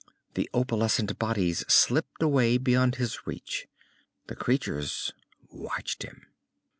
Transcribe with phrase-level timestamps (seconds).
[0.33, 3.67] The opalescent bodies slipped away beyond his reach.
[4.25, 5.13] The creatures
[5.51, 6.25] watched him.